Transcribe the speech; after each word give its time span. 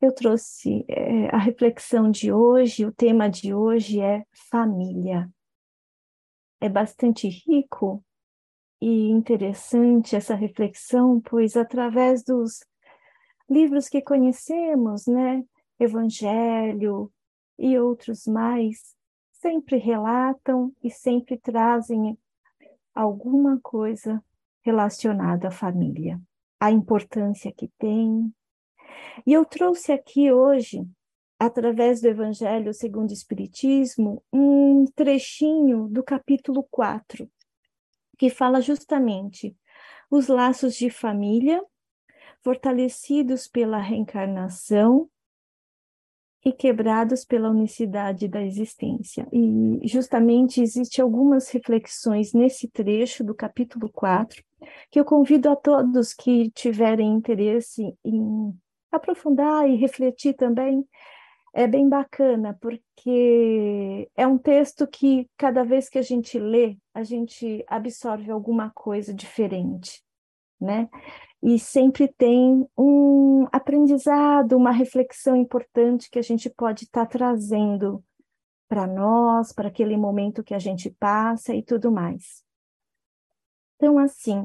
eu 0.00 0.14
trouxe 0.14 0.84
é, 0.88 1.28
a 1.34 1.38
reflexão 1.38 2.10
de 2.10 2.32
hoje, 2.32 2.84
o 2.84 2.92
tema 2.92 3.28
de 3.28 3.54
hoje 3.54 4.00
é 4.00 4.24
família. 4.50 5.30
É 6.60 6.68
bastante 6.68 7.28
rico 7.28 8.04
e 8.80 9.08
interessante 9.10 10.14
essa 10.14 10.34
reflexão, 10.34 11.20
pois 11.20 11.56
através 11.56 12.22
dos 12.22 12.64
livros 13.48 13.88
que 13.88 14.02
conhecemos, 14.02 15.06
né, 15.06 15.44
Evangelho 15.78 17.12
e 17.58 17.78
outros 17.78 18.26
mais, 18.26 18.94
sempre 19.32 19.76
relatam 19.76 20.72
e 20.82 20.90
sempre 20.90 21.38
trazem 21.38 22.18
alguma 22.94 23.60
coisa 23.62 24.22
relacionada 24.62 25.48
à 25.48 25.50
família, 25.50 26.20
a 26.58 26.70
importância 26.70 27.52
que 27.52 27.68
tem, 27.78 28.34
e 29.26 29.32
eu 29.32 29.44
trouxe 29.44 29.92
aqui 29.92 30.32
hoje, 30.32 30.86
através 31.38 32.00
do 32.00 32.08
Evangelho 32.08 32.72
segundo 32.72 33.10
o 33.10 33.14
Espiritismo, 33.14 34.22
um 34.32 34.84
trechinho 34.94 35.88
do 35.88 36.02
capítulo 36.02 36.66
4, 36.70 37.28
que 38.18 38.30
fala 38.30 38.60
justamente 38.60 39.56
os 40.10 40.28
laços 40.28 40.74
de 40.74 40.90
família 40.90 41.62
fortalecidos 42.42 43.48
pela 43.48 43.78
reencarnação 43.78 45.08
e 46.44 46.52
quebrados 46.52 47.24
pela 47.24 47.50
unicidade 47.50 48.28
da 48.28 48.40
existência. 48.40 49.26
E 49.32 49.80
justamente 49.88 50.60
existe 50.60 51.02
algumas 51.02 51.48
reflexões 51.50 52.32
nesse 52.32 52.68
trecho 52.68 53.24
do 53.24 53.34
capítulo 53.34 53.90
4 53.92 54.44
que 54.90 55.00
eu 55.00 55.04
convido 55.04 55.50
a 55.50 55.56
todos 55.56 56.14
que 56.14 56.50
tiverem 56.52 57.12
interesse 57.12 57.92
em 58.04 58.56
aprofundar 58.96 59.68
e 59.68 59.76
refletir 59.76 60.34
também 60.34 60.86
é 61.56 61.66
bem 61.66 61.88
bacana, 61.88 62.56
porque 62.60 64.10
é 64.14 64.26
um 64.26 64.36
texto 64.36 64.86
que 64.86 65.26
cada 65.38 65.64
vez 65.64 65.88
que 65.88 65.98
a 65.98 66.02
gente 66.02 66.38
lê, 66.38 66.76
a 66.92 67.02
gente 67.02 67.64
absorve 67.66 68.30
alguma 68.30 68.70
coisa 68.74 69.14
diferente, 69.14 70.02
né? 70.60 70.86
E 71.42 71.58
sempre 71.58 72.08
tem 72.08 72.68
um 72.76 73.46
aprendizado, 73.50 74.54
uma 74.54 74.70
reflexão 74.70 75.34
importante 75.34 76.10
que 76.10 76.18
a 76.18 76.22
gente 76.22 76.50
pode 76.50 76.84
estar 76.84 77.06
tá 77.06 77.18
trazendo 77.18 78.04
para 78.68 78.86
nós, 78.86 79.50
para 79.50 79.68
aquele 79.68 79.96
momento 79.96 80.44
que 80.44 80.54
a 80.54 80.58
gente 80.58 80.90
passa 80.90 81.54
e 81.54 81.62
tudo 81.62 81.90
mais. 81.90 82.44
Então, 83.76 83.98
assim, 83.98 84.44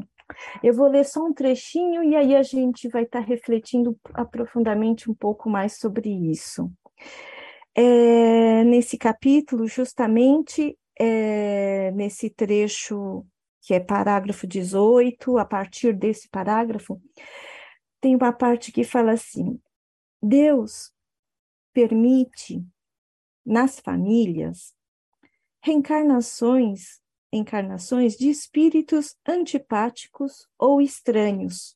eu 0.64 0.74
vou 0.74 0.88
ler 0.88 1.06
só 1.06 1.26
um 1.26 1.34
trechinho 1.34 2.04
e 2.04 2.16
aí 2.16 2.36
a 2.36 2.44
gente 2.44 2.88
vai 2.88 3.04
estar 3.04 3.22
tá 3.22 3.26
refletindo 3.26 3.98
aprofundamente 4.14 5.10
um 5.10 5.14
pouco 5.14 5.50
mais 5.50 5.78
sobre 5.78 6.10
isso. 6.10 6.72
É, 7.76 8.64
nesse 8.64 8.98
capítulo, 8.98 9.68
justamente 9.68 10.78
é, 11.00 11.92
nesse 11.92 12.30
trecho 12.30 13.26
que 13.62 13.74
é 13.74 13.80
parágrafo 13.80 14.48
18, 14.48 15.38
a 15.38 15.46
partir 15.46 15.94
desse 15.94 16.28
parágrafo, 16.30 17.00
tem 18.00 18.16
uma 18.16 18.34
parte 18.34 18.72
que 18.72 18.84
fala 18.84 19.14
assim: 19.14 19.60
Deus 20.22 20.92
permite 21.74 22.66
nas 23.46 23.80
famílias 23.80 24.74
reencarnações 25.64 27.00
encarnações 27.32 28.16
de 28.18 28.30
espíritos 28.30 29.16
antipáticos 29.28 30.48
ou 30.58 30.82
estranhos, 30.82 31.76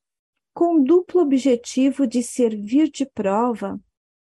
com 0.53 0.83
duplo 0.83 1.21
objetivo 1.21 2.05
de 2.05 2.21
servir 2.21 2.89
de 2.89 3.05
prova 3.05 3.79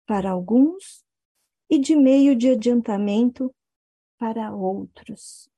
para 0.06 0.32
alguns 0.32 1.06
e 1.70 1.80
de 1.80 1.96
meio 1.96 2.36
de 2.36 2.52
adiantamento 2.52 3.54
para 4.18 4.54
outros. 4.54 5.50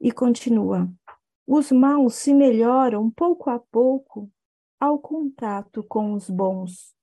E 0.00 0.12
continua: 0.12 0.92
os 1.46 1.72
maus 1.72 2.14
se 2.14 2.34
melhoram 2.34 3.10
pouco 3.10 3.50
a 3.50 3.58
pouco 3.58 4.30
ao 4.78 4.98
contato 4.98 5.82
com 5.82 6.12
os 6.12 6.28
bons 6.28 6.94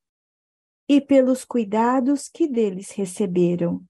e 0.87 0.99
pelos 0.99 1.45
cuidados 1.45 2.27
que 2.27 2.47
deles 2.47 2.91
receberam. 2.91 3.83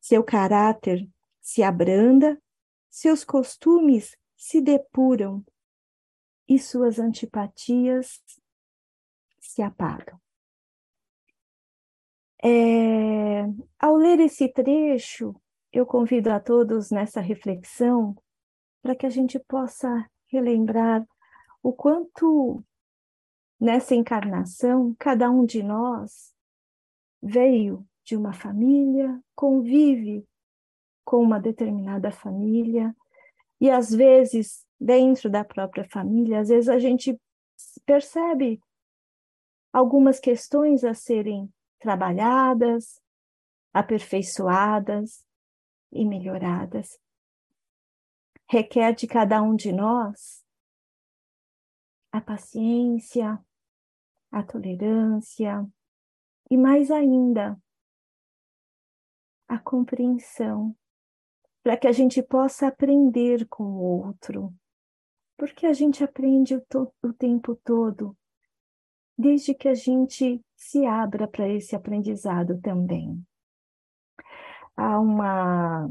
Seu 0.00 0.24
caráter 0.24 1.08
se 1.40 1.62
abranda, 1.62 2.40
seus 2.88 3.24
costumes 3.24 4.16
se 4.36 4.60
depuram 4.60 5.44
e 6.48 6.58
suas 6.58 6.98
antipatias 6.98 8.20
se 9.38 9.62
apagam. 9.62 10.18
É, 12.42 13.42
ao 13.78 13.94
ler 13.96 14.18
esse 14.20 14.48
trecho, 14.48 15.34
eu 15.70 15.84
convido 15.84 16.30
a 16.32 16.40
todos 16.40 16.90
nessa 16.90 17.20
reflexão 17.20 18.16
para 18.82 18.96
que 18.96 19.04
a 19.04 19.10
gente 19.10 19.38
possa 19.38 20.08
relembrar 20.26 21.06
o 21.62 21.72
quanto 21.72 22.64
nessa 23.60 23.94
encarnação 23.94 24.96
cada 24.98 25.30
um 25.30 25.44
de 25.44 25.62
nós 25.62 26.34
veio 27.22 27.86
de 28.10 28.16
uma 28.16 28.32
família, 28.32 29.22
convive 29.36 30.26
com 31.04 31.22
uma 31.22 31.38
determinada 31.38 32.10
família, 32.10 32.92
e 33.60 33.70
às 33.70 33.90
vezes, 33.94 34.66
dentro 34.80 35.30
da 35.30 35.44
própria 35.44 35.88
família, 35.88 36.40
às 36.40 36.48
vezes 36.48 36.68
a 36.68 36.80
gente 36.80 37.16
percebe 37.86 38.60
algumas 39.72 40.18
questões 40.18 40.82
a 40.82 40.92
serem 40.92 41.48
trabalhadas, 41.78 43.00
aperfeiçoadas 43.72 45.24
e 45.92 46.04
melhoradas. 46.04 46.98
Requer 48.48 48.92
de 48.92 49.06
cada 49.06 49.40
um 49.40 49.54
de 49.54 49.70
nós 49.70 50.44
a 52.10 52.20
paciência, 52.20 53.38
a 54.32 54.42
tolerância 54.42 55.64
e 56.50 56.56
mais 56.56 56.90
ainda 56.90 57.56
a 59.50 59.58
compreensão, 59.58 60.76
para 61.60 61.76
que 61.76 61.88
a 61.88 61.92
gente 61.92 62.22
possa 62.22 62.68
aprender 62.68 63.48
com 63.48 63.64
o 63.64 64.06
outro, 64.06 64.54
porque 65.36 65.66
a 65.66 65.72
gente 65.72 66.04
aprende 66.04 66.54
o, 66.54 66.62
o 67.02 67.12
tempo 67.12 67.56
todo, 67.56 68.16
desde 69.18 69.52
que 69.52 69.66
a 69.66 69.74
gente 69.74 70.40
se 70.54 70.86
abra 70.86 71.26
para 71.26 71.48
esse 71.48 71.74
aprendizado 71.74 72.60
também. 72.60 73.20
Há 74.76 75.00
uma 75.00 75.90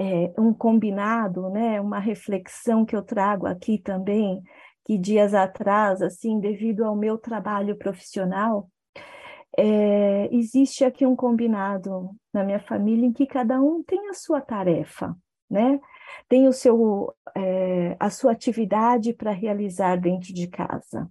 é, 0.00 0.34
um 0.36 0.52
combinado, 0.52 1.48
né, 1.48 1.80
uma 1.80 2.00
reflexão 2.00 2.84
que 2.84 2.96
eu 2.96 3.04
trago 3.04 3.46
aqui 3.46 3.78
também, 3.78 4.42
que 4.84 4.98
dias 4.98 5.32
atrás, 5.32 6.02
assim, 6.02 6.40
devido 6.40 6.84
ao 6.84 6.96
meu 6.96 7.16
trabalho 7.16 7.76
profissional, 7.76 8.68
é, 9.56 10.34
existe 10.34 10.84
aqui 10.84 11.06
um 11.06 11.16
combinado 11.16 12.10
na 12.32 12.44
minha 12.44 12.60
família 12.60 13.06
em 13.06 13.12
que 13.12 13.26
cada 13.26 13.60
um 13.60 13.82
tem 13.82 14.08
a 14.08 14.14
sua 14.14 14.40
tarefa, 14.40 15.16
né? 15.48 15.80
Tem 16.28 16.46
o 16.46 16.52
seu, 16.52 17.14
é, 17.34 17.96
a 17.98 18.10
sua 18.10 18.32
atividade 18.32 19.12
para 19.12 19.30
realizar 19.30 19.96
dentro 19.96 20.32
de 20.32 20.46
casa. 20.46 21.08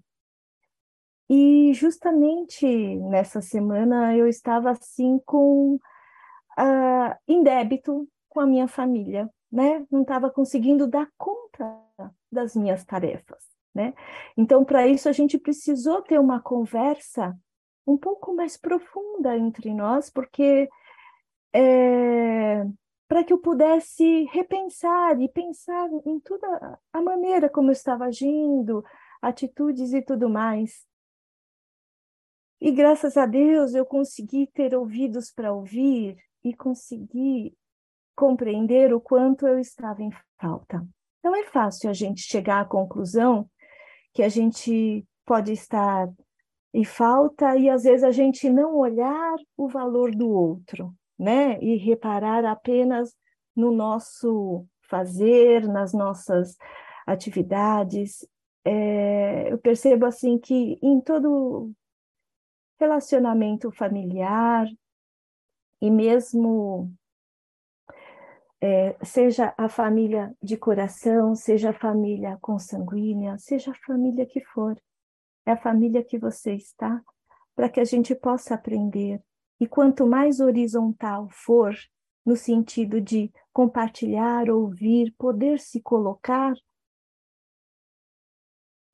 E 1.29 1.73
justamente 1.73 2.67
nessa 2.97 3.41
semana 3.41 4.16
eu 4.16 4.28
estava 4.28 4.72
assim 4.72 5.19
com 5.25 5.75
uh, 5.75 7.16
em 7.27 7.41
débito 7.41 8.07
com 8.29 8.39
a 8.39 8.45
minha 8.45 8.67
família, 8.67 9.29
né? 9.51 9.85
Não 9.89 10.01
estava 10.01 10.29
conseguindo 10.29 10.85
dar 10.85 11.07
conta 11.17 11.81
das 12.31 12.56
minhas 12.56 12.86
tarefas, 12.86 13.44
né? 13.74 13.94
Então, 14.38 14.63
para 14.63 14.86
isso 14.86 15.09
a 15.09 15.12
gente 15.12 15.38
precisou 15.39 16.01
ter 16.01 16.19
uma 16.19 16.39
conversa 16.39 17.36
um 17.86 17.98
pouco 17.98 18.34
mais 18.34 18.58
profunda 18.58 19.38
entre 19.38 19.74
nós, 19.74 20.10
porque 20.10 20.70
é, 21.54 22.66
para 23.08 23.24
que 23.24 23.32
eu 23.32 23.38
pudesse 23.38 24.24
repensar 24.26 25.20
e 25.22 25.30
pensar 25.30 25.90
em 26.06 26.20
toda 26.20 26.80
a 26.92 27.02
maneira 27.02 27.50
como 27.50 27.70
eu 27.70 27.74
estava 27.74 28.06
agindo, 28.06 28.84
atitudes 29.22 29.94
e 29.94 30.02
tudo 30.02 30.30
mais. 30.30 30.86
E 32.60 32.72
graças 32.72 33.16
a 33.18 33.26
Deus 33.26 33.76
eu 33.76 33.86
consegui 33.86 34.48
ter 34.48 34.76
ouvidos 34.76 35.32
para 35.32 35.54
ouvir 35.54 36.18
e 36.44 36.54
consegui 36.54 37.56
compreender 38.16 38.94
o 38.94 39.02
quanto 39.02 39.46
eu 39.46 39.60
estava 39.60 40.02
em 40.02 40.10
falta. 40.40 40.86
Não 41.24 41.36
é 41.36 41.44
fácil 41.44 41.90
a 41.90 41.94
gente 41.94 42.22
chegar 42.22 42.62
à 42.62 42.66
conclusão 42.66 43.50
que 44.14 44.24
a 44.24 44.30
gente 44.30 45.06
pode 45.26 45.52
estar 45.52 46.08
e 46.75 46.86
falta 46.86 47.56
e 47.57 47.69
às 47.69 47.83
vezes 47.83 48.04
a 48.04 48.12
gente 48.12 48.50
não 48.50 48.75
olhar 48.75 49.36
o 49.57 49.68
valor 49.68 50.12
do 50.13 50.30
outro, 50.30 50.94
né? 51.18 51.57
E 51.62 51.77
reparar 51.77 52.45
apenas 52.45 53.16
no 53.56 53.72
nosso 53.72 54.66
fazer, 54.81 55.68
nas 55.68 55.94
nossas 55.94 56.57
atividades 57.07 58.27
é, 58.66 59.51
eu 59.51 59.60
percebo 59.60 60.07
assim 60.07 60.39
que 60.39 60.80
em 60.81 61.00
todo 61.00 61.72
relacionamento 62.80 63.72
familiar 63.72 64.68
e 65.80 65.92
mesmo 65.92 66.92
é, 68.60 68.98
seja 69.06 69.54
a 69.56 69.69
família 69.69 70.36
de 70.42 70.57
coração, 70.57 71.36
seja 71.36 71.69
a 71.69 71.74
família 71.74 72.39
consanguínea, 72.42 73.38
seja 73.38 73.69
a 73.69 73.86
família 73.86 74.25
que 74.25 74.44
for, 74.44 74.75
é 75.45 75.51
a 75.51 75.57
família 75.57 76.03
que 76.03 76.18
você 76.18 76.53
está, 76.56 77.01
para 77.56 77.69
que 77.69 77.80
a 77.80 77.86
gente 77.86 78.13
possa 78.15 78.56
aprender. 78.56 79.21
E 79.59 79.68
quanto 79.68 80.06
mais 80.06 80.39
horizontal 80.39 81.30
for, 81.31 81.74
no 82.25 82.36
sentido 82.36 83.00
de 83.00 83.31
compartilhar, 83.53 84.50
ouvir, 84.50 85.13
poder 85.18 85.59
se 85.59 85.81
colocar, 85.81 86.53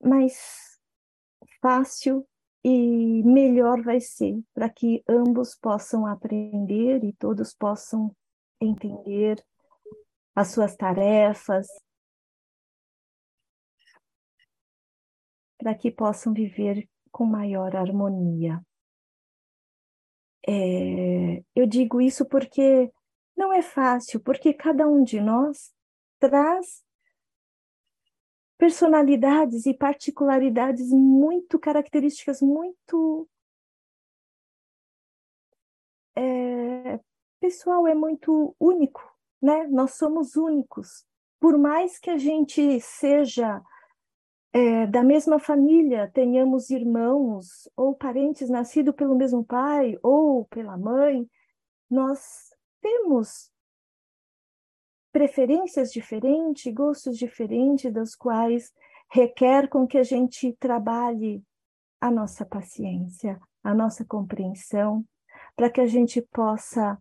mais 0.04 0.80
fácil 1.62 2.28
e 2.64 3.24
melhor 3.24 3.82
vai 3.82 4.00
ser 4.00 4.40
para 4.54 4.70
que 4.70 5.04
ambos 5.08 5.56
possam 5.56 6.06
aprender 6.06 7.04
e 7.04 7.14
todos 7.14 7.54
possam 7.54 8.16
entender 8.60 9.44
as 10.36 10.50
suas 10.50 10.76
tarefas, 10.76 11.68
para 15.62 15.76
que 15.76 15.92
possam 15.92 16.34
viver 16.34 16.90
com 17.12 17.24
maior 17.24 17.76
harmonia. 17.76 18.60
É, 20.48 21.44
eu 21.54 21.68
digo 21.68 22.02
isso 22.02 22.26
porque 22.26 22.92
não 23.38 23.54
é 23.54 23.62
fácil, 23.62 24.20
porque 24.20 24.54
cada 24.54 24.88
um 24.88 25.04
de 25.04 25.22
nós 25.22 25.72
traz 26.20 26.84
personalidades 28.58 29.68
e 29.68 29.74
particularidades 29.74 30.90
muito 30.90 31.60
características 31.60 32.42
muito 32.42 33.30
é, 36.16 37.00
pessoal 37.40 37.88
é 37.88 37.94
muito 37.94 38.56
único 38.60 39.12
né? 39.42 39.68
Nós 39.68 39.96
somos 39.96 40.36
únicos. 40.36 41.06
Por 41.40 41.58
mais 41.58 41.98
que 41.98 42.10
a 42.10 42.18
gente 42.18 42.80
seja 42.80 43.62
é, 44.54 44.86
da 44.88 45.04
mesma 45.04 45.40
família, 45.40 46.12
tenhamos 46.14 46.70
irmãos 46.70 47.70
ou 47.76 47.96
parentes 47.96 48.50
nascidos 48.50 48.96
pelo 48.96 49.16
mesmo 49.16 49.44
pai 49.44 49.98
ou 50.04 50.46
pela 50.46 50.78
mãe, 50.78 51.30
nós 51.90 52.50
temos 52.82 53.52
preferências 55.12 55.92
diferentes, 55.92 56.74
gostos 56.74 57.18
diferentes, 57.18 57.92
das 57.92 58.16
quais 58.16 58.74
requer 59.10 59.68
com 59.68 59.86
que 59.86 59.98
a 59.98 60.04
gente 60.04 60.54
trabalhe 60.54 61.44
a 62.00 62.10
nossa 62.10 62.46
paciência, 62.46 63.40
a 63.64 63.74
nossa 63.74 64.06
compreensão, 64.06 65.06
para 65.56 65.70
que 65.70 65.82
a 65.82 65.88
gente 65.88 66.22
possa 66.22 66.98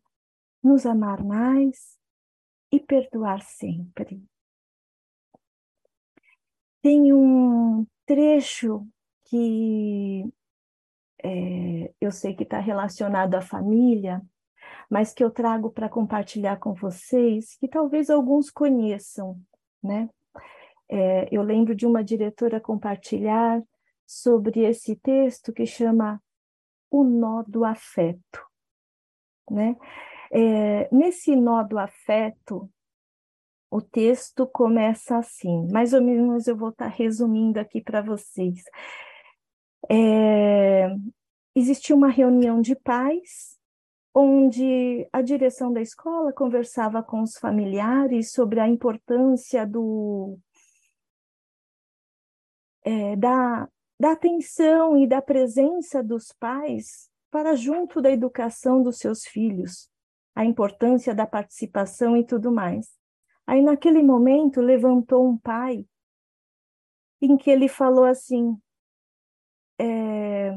nos 0.63 0.85
amar 0.85 1.25
mais, 1.25 2.01
e 2.73 2.79
perdoar 2.79 3.43
sempre. 3.43 4.23
Tem 6.83 7.13
um 7.13 7.87
trecho 8.07 8.87
que 9.27 10.25
é, 11.23 11.93
eu 12.01 12.11
sei 12.11 12.35
que 12.35 12.43
está 12.43 12.59
relacionado 12.59 13.35
à 13.35 13.41
família, 13.41 14.23
mas 14.89 15.13
que 15.13 15.23
eu 15.23 15.31
trago 15.31 15.71
para 15.71 15.89
compartilhar 15.89 16.57
com 16.59 16.75
vocês, 16.75 17.57
que 17.57 17.69
talvez 17.69 18.11
alguns 18.11 18.51
conheçam, 18.51 19.39
né? 19.83 20.09
É, 20.89 21.29
eu 21.31 21.43
lembro 21.43 21.75
de 21.75 21.87
uma 21.87 22.03
diretora 22.03 22.61
compartilhar 22.61 23.63
sobre 24.07 24.65
esse 24.65 24.97
texto 24.97 25.53
que 25.53 25.65
chama 25.65 26.21
O 26.91 27.05
Nó 27.05 27.45
do 27.47 27.65
Afeto, 27.65 28.45
né? 29.49 29.77
É, 30.33 30.89
nesse 30.95 31.35
nó 31.35 31.63
do 31.65 31.77
afeto, 31.77 32.71
o 33.71 33.81
texto 33.81 34.47
começa 34.47 35.17
assim, 35.17 35.69
mais 35.71 35.93
ou 35.93 36.03
menos 36.03 36.49
eu 36.49 36.57
vou 36.57 36.71
estar 36.71 36.91
tá 36.91 36.91
resumindo 36.91 37.61
aqui 37.61 37.81
para 37.81 38.03
vocês. 38.03 38.65
É, 39.89 40.89
existiu 41.55 41.97
uma 41.97 42.09
reunião 42.09 42.61
de 42.61 42.75
pais, 42.75 43.59
onde 44.13 45.09
a 45.13 45.23
direção 45.23 45.73
da 45.73 45.81
escola 45.81 46.33
conversava 46.33 47.03
com 47.03 47.23
os 47.23 47.37
familiares 47.39 48.33
sobre 48.33 48.59
a 48.59 48.67
importância 48.67 49.65
do, 49.65 50.37
é, 52.85 53.15
da, 53.15 53.69
da 54.01 54.13
atenção 54.13 54.99
e 54.99 55.07
da 55.07 55.23
presença 55.23 56.03
dos 56.03 56.33
pais 56.33 57.09
para 57.31 57.55
junto 57.55 58.03
da 58.03 58.11
educação 58.11 58.83
dos 58.83 58.99
seus 58.99 59.25
filhos 59.25 59.89
a 60.35 60.45
importância 60.45 61.15
da 61.15 61.27
participação 61.27 62.17
e 62.17 62.25
tudo 62.25 62.51
mais. 62.51 63.00
Aí, 63.51 63.63
naquele 63.63 64.01
momento, 64.01 64.61
levantou 64.61 65.29
um 65.29 65.37
pai 65.37 65.85
em 67.21 67.37
que 67.37 67.51
ele 67.51 67.67
falou 67.67 68.05
assim: 68.05 68.57
é, 69.77 70.57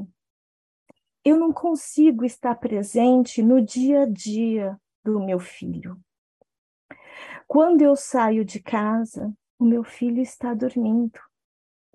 Eu 1.25 1.39
não 1.39 1.51
consigo 1.51 2.23
estar 2.23 2.53
presente 2.53 3.41
no 3.41 3.59
dia 3.59 4.03
a 4.03 4.05
dia 4.05 4.79
do 5.03 5.19
meu 5.19 5.39
filho. 5.39 5.99
Quando 7.47 7.81
eu 7.81 7.95
saio 7.95 8.45
de 8.45 8.61
casa, 8.61 9.33
o 9.57 9.65
meu 9.65 9.83
filho 9.83 10.21
está 10.21 10.53
dormindo. 10.53 11.19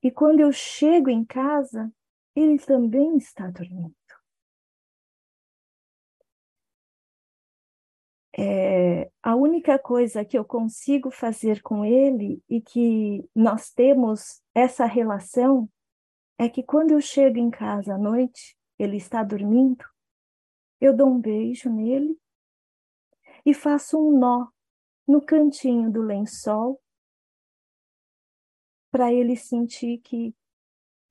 E 0.03 0.11
quando 0.11 0.41
eu 0.41 0.51
chego 0.51 1.09
em 1.09 1.25
casa, 1.25 1.93
ele 2.35 2.59
também 2.59 3.17
está 3.17 3.47
dormindo. 3.47 3.95
É, 8.41 9.11
a 9.21 9.35
única 9.35 9.77
coisa 9.81 10.25
que 10.25 10.39
eu 10.39 10.45
consigo 10.45 11.11
fazer 11.11 11.61
com 11.61 11.85
ele 11.85 12.41
e 12.49 12.61
que 12.61 13.29
nós 13.35 13.73
temos 13.73 14.41
essa 14.55 14.87
relação 14.87 15.69
é 16.39 16.49
que 16.49 16.63
quando 16.63 16.93
eu 16.93 17.01
chego 17.01 17.37
em 17.37 17.51
casa 17.51 17.97
à 17.97 17.99
noite, 17.99 18.57
ele 18.79 18.97
está 18.97 19.25
dormindo, 19.25 19.85
eu 20.81 20.97
dou 20.97 21.09
um 21.09 21.21
beijo 21.21 21.69
nele 21.69 22.17
e 23.45 23.53
faço 23.53 23.99
um 23.99 24.17
nó 24.17 24.47
no 25.05 25.21
cantinho 25.21 25.91
do 25.91 26.01
lençol 26.01 26.81
para 28.89 29.13
ele 29.13 29.35
sentir 29.35 29.99
que 29.99 30.33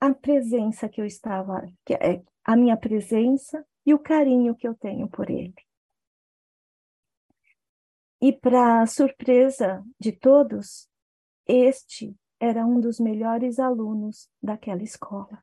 a 0.00 0.14
presença 0.14 0.88
que 0.88 0.98
eu 0.98 1.04
estava, 1.04 1.70
que 1.84 1.92
é 1.92 2.22
a 2.42 2.56
minha 2.56 2.76
presença 2.78 3.62
e 3.84 3.92
o 3.92 3.98
carinho 3.98 4.54
que 4.54 4.66
eu 4.66 4.74
tenho 4.74 5.06
por 5.10 5.28
ele. 5.28 5.67
E, 8.20 8.32
para 8.32 8.86
surpresa 8.86 9.84
de 9.98 10.12
todos, 10.12 10.88
este 11.46 12.14
era 12.40 12.64
um 12.66 12.80
dos 12.80 12.98
melhores 12.98 13.58
alunos 13.58 14.28
daquela 14.42 14.82
escola. 14.82 15.42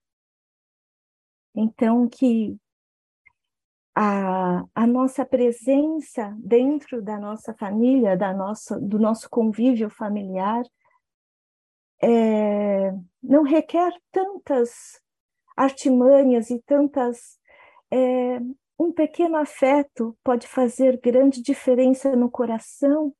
Então, 1.54 2.08
que 2.08 2.58
a, 3.96 4.66
a 4.76 4.86
nossa 4.86 5.26
presença 5.26 6.36
dentro 6.38 7.02
da 7.02 7.18
nossa 7.18 7.54
família, 7.54 8.18
da 8.18 8.34
nossa, 8.34 8.78
do 8.80 9.00
nosso 9.00 9.30
convívio 9.30 9.90
familiar, 9.90 10.64
é, 12.04 12.92
não 13.24 13.44
requer 13.44 13.94
tantas 14.12 15.02
artimanhas 15.56 16.50
e 16.50 16.62
tantas 16.62 17.40
é, 17.90 18.40
um 18.78 18.92
pequeno 18.92 19.38
afeto 19.38 20.18
pode 20.24 20.48
fazer 20.48 21.00
grande 21.00 21.42
diferença 21.42 22.16
no 22.16 22.30
coração 22.30 23.16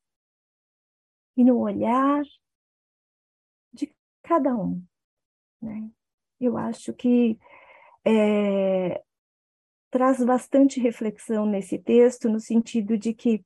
e 1.36 1.44
no 1.44 1.58
olhar 1.58 2.22
de 3.72 3.94
cada 4.22 4.54
um. 4.54 4.82
Né? 5.60 5.90
Eu 6.40 6.58
acho 6.58 6.92
que 6.92 7.38
é, 8.04 9.02
traz 9.90 10.22
bastante 10.22 10.78
reflexão 10.78 11.46
nesse 11.46 11.78
texto, 11.78 12.28
no 12.28 12.38
sentido 12.38 12.98
de 12.98 13.14
que, 13.14 13.44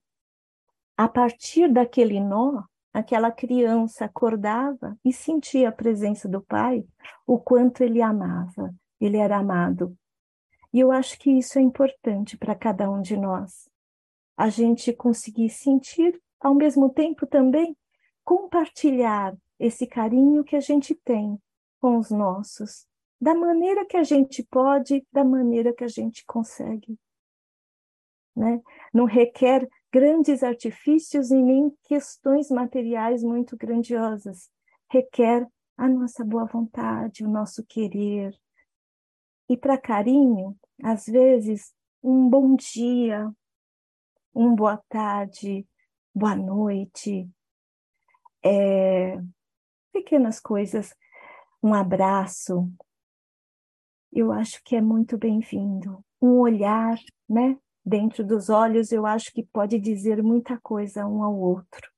a 0.97 1.09
partir 1.09 1.73
daquele 1.73 2.21
nó, 2.21 2.64
aquela 2.93 3.31
criança 3.31 4.05
acordava 4.05 4.99
e 5.05 5.12
sentia 5.12 5.69
a 5.69 5.73
presença 5.73 6.29
do 6.29 6.43
pai, 6.43 6.85
o 7.25 7.38
quanto 7.38 7.83
ele 7.83 8.02
amava, 8.02 8.75
ele 9.00 9.17
era 9.17 9.38
amado 9.38 9.97
e 10.73 10.81
eu 10.81 10.93
acho 10.93 11.19
que 11.19 11.31
isso 11.31 11.59
é 11.59 11.62
importante 11.62 12.37
para 12.37 12.55
cada 12.55 12.91
um 12.91 13.00
de 13.00 13.17
nós. 13.17 13.69
A 14.37 14.49
gente 14.49 14.93
conseguir 14.93 15.50
sentir, 15.50 16.21
ao 16.41 16.55
mesmo 16.55 16.91
tempo 16.91 17.27
também, 17.27 17.77
compartilhar 18.25 19.37
esse 19.59 19.87
carinho 19.87 20.45
que 20.45 20.57
a 20.57 20.61
gente 20.61 20.95
tem 20.95 21.39
com 21.81 21.99
os 21.99 22.11
nossos, 22.11 22.87
da 23.21 23.35
maneira 23.35 23.85
que 23.85 23.97
a 23.97 24.03
gente 24.03 24.43
pode, 24.45 25.07
da 25.12 25.25
maneira 25.25 25.75
que 25.75 25.85
a 25.85 25.89
gente 25.89 26.25
consegue. 26.25 26.99
Né? 28.35 28.62
Não 28.95 29.05
requer 29.05 29.69
grandes 29.93 30.43
artifícios 30.43 31.31
e 31.31 31.43
nem 31.43 31.71
questões 31.85 32.49
materiais 32.50 33.23
muito 33.23 33.57
grandiosas. 33.57 34.49
Requer 34.89 35.47
a 35.77 35.89
nossa 35.89 36.25
boa 36.25 36.47
vontade, 36.47 37.25
o 37.25 37.29
nosso 37.29 37.65
querer. 37.67 38.39
E 39.50 39.57
para 39.57 39.76
carinho, 39.76 40.57
às 40.80 41.07
vezes, 41.07 41.75
um 42.00 42.30
bom 42.30 42.54
dia, 42.54 43.28
um 44.33 44.54
boa 44.54 44.76
tarde, 44.88 45.66
boa 46.14 46.37
noite, 46.37 47.28
é, 48.45 49.21
pequenas 49.92 50.38
coisas, 50.38 50.95
um 51.61 51.75
abraço, 51.75 52.73
eu 54.12 54.30
acho 54.30 54.62
que 54.62 54.76
é 54.76 54.80
muito 54.80 55.19
bem-vindo. 55.19 56.04
Um 56.23 56.38
olhar, 56.38 56.97
né? 57.28 57.59
Dentro 57.85 58.25
dos 58.25 58.50
olhos, 58.50 58.92
eu 58.92 59.04
acho 59.04 59.33
que 59.33 59.42
pode 59.42 59.80
dizer 59.80 60.23
muita 60.23 60.61
coisa 60.61 61.09
um 61.09 61.25
ao 61.25 61.37
outro. 61.37 61.90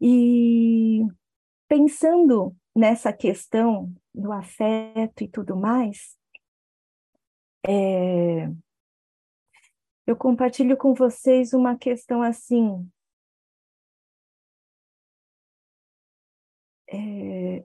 E 0.00 1.06
pensando 1.68 2.56
nessa 2.74 3.12
questão 3.12 3.92
do 4.14 4.32
afeto 4.32 5.22
e 5.22 5.28
tudo 5.28 5.56
mais, 5.56 6.16
é, 7.66 8.48
eu 10.06 10.16
compartilho 10.16 10.76
com 10.76 10.94
vocês 10.94 11.52
uma 11.52 11.76
questão 11.76 12.22
assim. 12.22 12.90
É, 16.88 17.64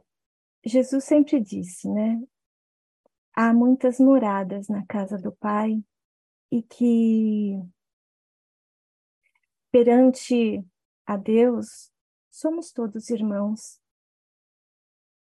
Jesus 0.63 1.03
sempre 1.03 1.41
disse, 1.41 1.89
né? 1.89 2.21
Há 3.33 3.53
muitas 3.53 3.99
moradas 3.99 4.67
na 4.67 4.85
casa 4.85 5.17
do 5.17 5.31
Pai 5.31 5.83
e 6.51 6.61
que 6.61 7.59
perante 9.71 10.63
a 11.05 11.17
Deus 11.17 11.91
somos 12.31 12.71
todos 12.71 13.09
irmãos. 13.09 13.81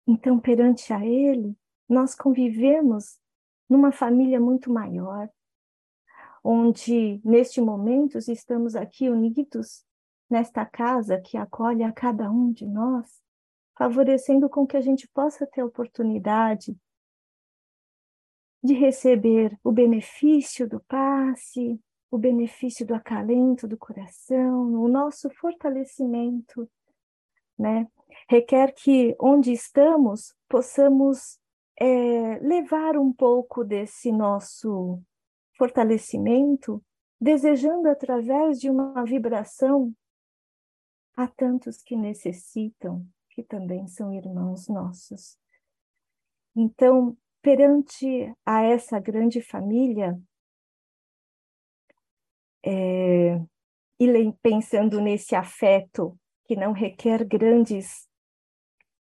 Então, 0.06 0.38
perante 0.38 0.92
a 0.92 1.04
Ele, 1.04 1.56
nós 1.88 2.14
convivemos 2.14 3.18
numa 3.68 3.90
família 3.90 4.40
muito 4.40 4.70
maior, 4.70 5.28
onde 6.42 7.20
neste 7.24 7.60
momento 7.60 8.18
estamos 8.18 8.76
aqui 8.76 9.08
unidos 9.08 9.84
nesta 10.28 10.66
casa 10.66 11.20
que 11.20 11.36
acolhe 11.36 11.82
a 11.82 11.92
cada 11.92 12.30
um 12.30 12.52
de 12.52 12.66
nós 12.66 13.22
favorecendo 13.76 14.48
com 14.48 14.66
que 14.66 14.76
a 14.76 14.80
gente 14.80 15.08
possa 15.08 15.46
ter 15.46 15.60
a 15.60 15.66
oportunidade 15.66 16.76
de 18.62 18.72
receber 18.72 19.58
o 19.62 19.70
benefício 19.70 20.68
do 20.68 20.80
passe, 20.80 21.78
o 22.10 22.16
benefício 22.16 22.86
do 22.86 22.94
acalento 22.94 23.66
do 23.66 23.76
coração, 23.76 24.72
o 24.80 24.88
nosso 24.88 25.28
fortalecimento, 25.30 26.70
né? 27.58 27.86
Requer 28.28 28.72
que 28.72 29.14
onde 29.20 29.52
estamos 29.52 30.34
possamos 30.48 31.38
é, 31.78 32.38
levar 32.38 32.96
um 32.96 33.12
pouco 33.12 33.64
desse 33.64 34.10
nosso 34.10 35.02
fortalecimento, 35.56 36.82
desejando 37.20 37.88
através 37.88 38.60
de 38.60 38.70
uma 38.70 39.04
vibração 39.04 39.94
a 41.16 41.28
tantos 41.28 41.82
que 41.82 41.96
necessitam 41.96 43.06
que 43.30 43.42
também 43.42 43.86
são 43.88 44.12
irmãos 44.12 44.68
nossos. 44.68 45.36
Então, 46.56 47.16
perante 47.42 48.32
a 48.46 48.62
essa 48.62 48.98
grande 49.00 49.42
família, 49.42 50.18
é, 52.64 53.40
e 53.98 54.32
pensando 54.42 55.00
nesse 55.00 55.34
afeto 55.34 56.18
que 56.46 56.56
não 56.56 56.72
requer 56.72 57.24
grandes 57.24 58.08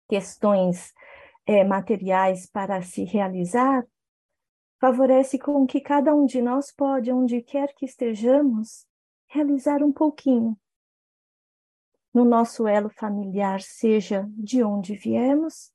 questões 0.09 0.91
é, 1.45 1.63
materiais 1.63 2.45
para 2.45 2.81
se 2.81 3.03
realizar, 3.05 3.85
favorece 4.79 5.37
com 5.37 5.65
que 5.67 5.79
cada 5.79 6.13
um 6.13 6.25
de 6.25 6.41
nós 6.41 6.73
pode, 6.73 7.11
onde 7.11 7.41
quer 7.41 7.73
que 7.73 7.85
estejamos, 7.85 8.85
realizar 9.27 9.83
um 9.83 9.91
pouquinho 9.91 10.57
no 12.13 12.25
nosso 12.25 12.67
elo 12.67 12.89
familiar, 12.89 13.61
seja 13.61 14.27
de 14.35 14.63
onde 14.63 14.95
viemos, 14.95 15.71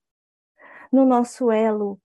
no 0.93 1.07
nosso 1.07 1.51
elo 1.51 2.01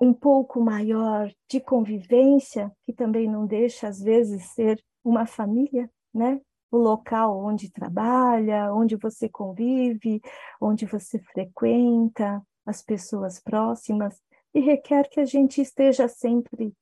um 0.00 0.14
pouco 0.14 0.60
maior 0.60 1.32
de 1.48 1.60
convivência, 1.60 2.72
que 2.84 2.92
também 2.92 3.28
não 3.28 3.46
deixa, 3.46 3.88
às 3.88 4.00
vezes, 4.00 4.52
ser 4.52 4.80
uma 5.02 5.26
família, 5.26 5.90
né? 6.14 6.40
O 6.70 6.76
local 6.76 7.38
onde 7.38 7.70
trabalha, 7.70 8.72
onde 8.72 8.96
você 8.96 9.28
convive, 9.28 10.20
onde 10.60 10.84
você 10.84 11.18
frequenta, 11.18 12.42
as 12.66 12.82
pessoas 12.82 13.40
próximas, 13.40 14.20
e 14.52 14.60
requer 14.60 15.08
que 15.08 15.20
a 15.20 15.24
gente 15.24 15.60
esteja 15.60 16.08
sempre 16.08 16.74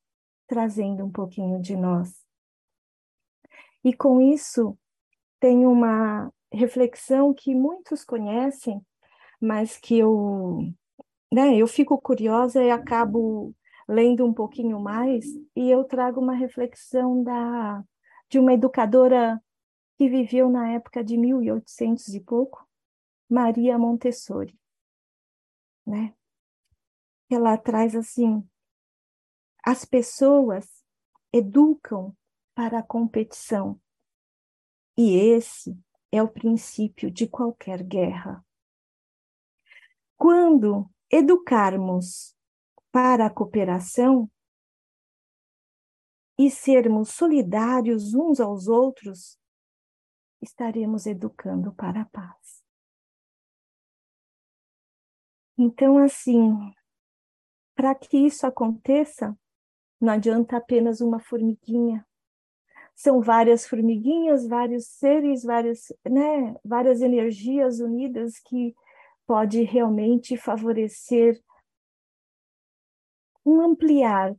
trazendo 0.46 1.04
um 1.04 1.10
pouquinho 1.10 1.60
de 1.60 1.76
nós. 1.76 2.24
E 3.84 3.94
com 3.94 4.20
isso, 4.20 4.76
tem 5.38 5.66
uma 5.66 6.32
reflexão 6.52 7.32
que 7.32 7.54
muitos 7.54 8.04
conhecem, 8.04 8.80
mas 9.40 9.76
que 9.76 9.98
eu, 9.98 10.58
né, 11.32 11.56
eu 11.56 11.66
fico 11.66 11.96
curiosa 12.00 12.62
e 12.62 12.70
acabo 12.70 13.54
lendo 13.88 14.26
um 14.26 14.32
pouquinho 14.32 14.80
mais 14.80 15.24
e 15.54 15.70
eu 15.70 15.84
trago 15.84 16.20
uma 16.20 16.34
reflexão 16.34 17.22
da 17.22 17.84
de 18.28 18.40
uma 18.40 18.52
educadora 18.52 19.40
que 19.96 20.08
viveu 20.08 20.50
na 20.50 20.72
época 20.72 21.02
de 21.02 21.16
1800 21.16 22.14
e 22.14 22.20
pouco, 22.20 22.66
Maria 23.28 23.78
Montessori, 23.78 24.58
né? 25.86 26.14
Ela 27.30 27.56
traz 27.56 27.96
assim: 27.96 28.48
as 29.64 29.84
pessoas 29.84 30.84
educam 31.32 32.16
para 32.54 32.78
a 32.78 32.82
competição. 32.82 33.80
E 34.96 35.16
esse 35.16 35.78
é 36.12 36.22
o 36.22 36.28
princípio 36.28 37.10
de 37.10 37.28
qualquer 37.28 37.82
guerra. 37.82 38.44
Quando 40.16 40.88
educarmos 41.10 42.34
para 42.90 43.26
a 43.26 43.30
cooperação 43.30 44.30
e 46.38 46.50
sermos 46.50 47.10
solidários 47.10 48.14
uns 48.14 48.40
aos 48.40 48.68
outros, 48.68 49.38
estaremos 50.40 51.06
educando 51.06 51.72
para 51.72 52.02
a 52.02 52.06
paz. 52.06 52.64
Então, 55.58 55.98
assim, 55.98 56.52
para 57.74 57.94
que 57.94 58.18
isso 58.18 58.46
aconteça, 58.46 59.36
não 60.00 60.12
adianta 60.12 60.56
apenas 60.56 61.00
uma 61.00 61.18
formiguinha 61.18 62.06
são 62.96 63.20
várias 63.20 63.66
formiguinhas, 63.66 64.48
vários 64.48 64.86
seres, 64.86 65.44
várias, 65.44 65.92
né, 66.08 66.56
várias 66.64 67.02
energias 67.02 67.78
unidas 67.78 68.38
que 68.38 68.74
pode 69.26 69.62
realmente 69.62 70.34
favorecer 70.36 71.38
um 73.44 73.60
ampliar 73.60 74.34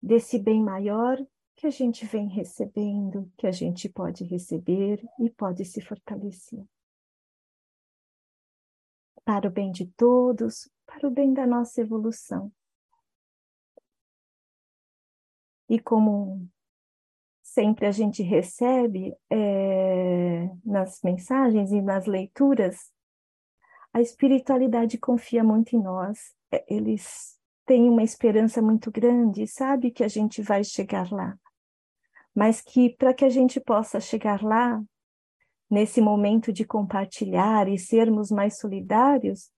desse 0.00 0.38
bem 0.38 0.62
maior 0.62 1.18
que 1.62 1.68
a 1.68 1.70
gente 1.70 2.04
vem 2.04 2.26
recebendo, 2.26 3.30
que 3.38 3.46
a 3.46 3.52
gente 3.52 3.88
pode 3.88 4.24
receber 4.24 5.00
e 5.20 5.30
pode 5.30 5.64
se 5.64 5.80
fortalecer. 5.80 6.60
Para 9.24 9.46
o 9.46 9.50
bem 9.50 9.70
de 9.70 9.86
todos, 9.86 10.68
para 10.84 11.06
o 11.06 11.10
bem 11.12 11.32
da 11.32 11.46
nossa 11.46 11.80
evolução. 11.80 12.52
E 15.68 15.78
como 15.78 16.50
sempre 17.44 17.86
a 17.86 17.92
gente 17.92 18.24
recebe 18.24 19.16
é, 19.30 20.48
nas 20.64 21.00
mensagens 21.00 21.70
e 21.70 21.80
nas 21.80 22.06
leituras, 22.06 22.92
a 23.92 24.00
espiritualidade 24.00 24.98
confia 24.98 25.44
muito 25.44 25.76
em 25.76 25.80
nós. 25.80 26.34
É, 26.50 26.64
eles 26.66 27.38
têm 27.64 27.88
uma 27.88 28.02
esperança 28.02 28.60
muito 28.60 28.90
grande, 28.90 29.46
sabe 29.46 29.92
que 29.92 30.02
a 30.02 30.08
gente 30.08 30.42
vai 30.42 30.64
chegar 30.64 31.12
lá. 31.12 31.38
Mas 32.34 32.60
que 32.60 32.96
para 32.96 33.12
que 33.12 33.24
a 33.24 33.28
gente 33.28 33.60
possa 33.60 34.00
chegar 34.00 34.42
lá, 34.42 34.82
nesse 35.70 36.00
momento 36.00 36.52
de 36.52 36.66
compartilhar 36.66 37.66
e 37.66 37.78
sermos 37.78 38.30
mais 38.30 38.58
solidários, 38.58 39.50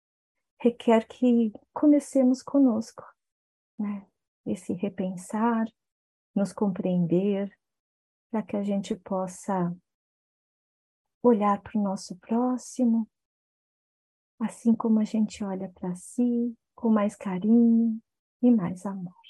requer 0.61 1.07
que 1.07 1.53
comecemos 1.73 2.43
conosco, 2.43 3.05
né? 3.79 4.07
Esse 4.47 4.73
repensar, 4.75 5.67
nos 6.35 6.53
compreender, 6.53 7.51
para 8.31 8.43
que 8.43 8.57
a 8.57 8.63
gente 8.63 8.95
possa 8.95 9.75
olhar 11.23 11.61
para 11.63 11.79
o 11.79 11.83
nosso 11.83 12.17
próximo, 12.17 13.09
assim 14.39 14.75
como 14.75 15.01
a 15.01 15.05
gente 15.05 15.43
olha 15.43 15.71
para 15.71 15.95
si, 15.95 16.55
com 16.75 16.91
mais 16.91 17.17
carinho 17.17 18.01
e 18.43 18.51
mais 18.51 18.85
amor. 18.85 19.24